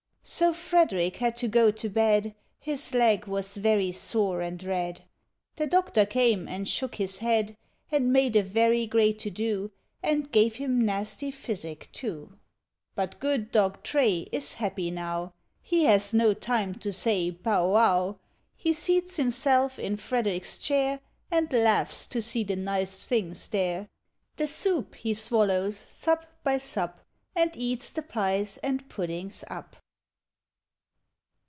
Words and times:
So 0.23 0.53
Frederick 0.53 1.17
had 1.17 1.35
to 1.37 1.47
go 1.49 1.71
to 1.71 1.89
bed; 1.89 2.35
His 2.59 2.93
leg 2.93 3.25
was 3.25 3.57
very 3.57 3.91
sore 3.91 4.39
and 4.41 4.63
red! 4.63 5.01
The 5.57 5.67
Doctor 5.67 6.05
came 6.05 6.47
and 6.47 6.67
shook 6.67 6.95
his 6.95 7.17
head, 7.17 7.57
And 7.91 8.13
made 8.13 8.35
a 8.37 8.43
very 8.43 8.85
great 8.87 9.17
to 9.19 9.29
do. 9.29 9.71
And 10.01 10.31
gave 10.31 10.55
him 10.55 10.85
nasty 10.85 11.31
physic 11.31 11.89
too. 11.91 12.37
Digitized 12.95 12.95
by 12.95 13.05
Google 13.07 13.17
FUX 13.19 13.19
FOR 13.19 13.27
LITTLE 13.27 13.33
FOLK. 13.33 13.33
171 13.33 13.33
liut 13.33 13.41
good 13.41 13.51
dog 13.51 13.83
Tray 13.83 14.37
is 14.37 14.53
happy 14.53 14.91
now; 14.91 15.33
He 15.61 15.83
has 15.85 16.13
no 16.13 16.33
time 16.35 16.75
to 16.75 16.93
sav 16.93 17.17
u 17.17 17.31
Bow 17.33 17.73
wow!" 17.73 18.19
He 18.55 18.73
seats 18.73 19.17
himself 19.17 19.79
in 19.79 19.97
Frederick's 19.97 20.57
chair, 20.59 20.99
And 21.29 21.51
laughs 21.51 22.07
to 22.07 22.21
see 22.21 22.43
the 22.45 22.55
nice 22.55 23.05
things 23.05 23.49
there: 23.49 23.89
The 24.37 24.47
soup 24.47 24.95
he 24.95 25.13
swallows 25.15 25.77
sup 25.77 26.25
by 26.43 26.59
sup. 26.59 27.01
And 27.35 27.51
eats 27.55 27.89
the 27.89 28.03
pies 28.03 28.57
and 28.59 28.87
puddings 28.87 29.43
up. 29.49 29.75